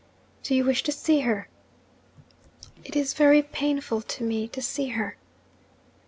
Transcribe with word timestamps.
'Do 0.41 0.55
you 0.55 0.63
wish 0.65 0.81
to 0.81 0.91
see 0.91 1.19
her?' 1.19 1.47
'It 2.83 2.95
is 2.95 3.13
very 3.13 3.43
painful 3.43 4.01
to 4.01 4.23
me 4.23 4.47
to 4.47 4.59
see 4.59 4.87
her.' 4.87 5.15